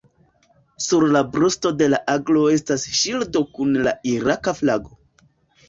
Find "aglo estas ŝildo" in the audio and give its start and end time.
2.15-3.45